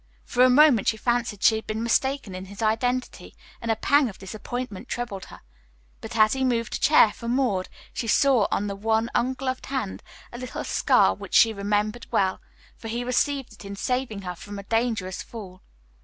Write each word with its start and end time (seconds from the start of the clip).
For 0.25 0.43
a 0.43 0.49
moment 0.49 0.87
she 0.87 0.97
fancied 0.97 1.43
she 1.43 1.57
had 1.57 1.67
been 1.67 1.83
mistaken 1.83 2.33
in 2.33 2.45
his 2.45 2.63
identity, 2.63 3.35
and 3.61 3.69
a 3.69 3.75
pang 3.75 4.09
of 4.09 4.17
disappointment 4.17 4.87
troubled 4.87 5.25
her; 5.25 5.41
but 5.99 6.17
as 6.17 6.33
he 6.33 6.43
moved 6.43 6.73
a 6.73 6.79
chair 6.79 7.11
for 7.13 7.27
Maud, 7.27 7.69
she 7.93 8.07
saw 8.07 8.47
on 8.49 8.65
the 8.65 8.75
one 8.75 9.11
ungloved 9.13 9.67
hand 9.67 10.01
a 10.33 10.39
little 10.39 10.63
scar 10.63 11.13
which 11.13 11.35
she 11.35 11.53
remembered 11.53 12.07
well, 12.11 12.41
for 12.75 12.87
he 12.87 13.03
received 13.03 13.53
it 13.53 13.63
in 13.63 13.75
saving 13.75 14.23
her 14.23 14.33
from 14.33 14.57
a 14.57 14.63
dangerous 14.63 15.21
fall. 15.21 15.61